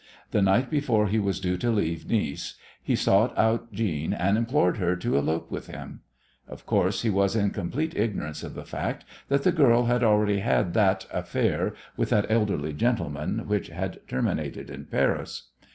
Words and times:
The 0.31 0.41
night 0.41 0.71
before 0.71 1.05
he 1.09 1.19
was 1.19 1.39
due 1.39 1.57
to 1.57 1.69
leave 1.69 2.09
Nice 2.09 2.55
he 2.81 2.95
sought 2.95 3.37
out 3.37 3.71
Jeanne 3.71 4.13
and 4.15 4.35
implored 4.35 4.77
her 4.77 4.95
to 4.95 5.15
elope 5.15 5.51
with 5.51 5.67
him. 5.67 5.99
Of 6.47 6.65
course 6.65 7.03
he 7.03 7.11
was 7.11 7.35
in 7.35 7.51
complete 7.51 7.95
ignorance 7.95 8.41
of 8.41 8.55
the 8.55 8.65
fact 8.65 9.05
that 9.27 9.43
the 9.43 9.51
girl 9.51 9.83
had 9.85 10.03
already 10.03 10.39
had 10.39 10.73
that 10.73 11.05
"affair" 11.13 11.75
with 11.97 12.09
that 12.09 12.25
elderly 12.31 12.73
gentleman 12.73 13.43
which 13.47 13.67
had 13.67 13.99
terminated 14.07 14.71
in 14.71 14.85
Paris. 14.85 15.49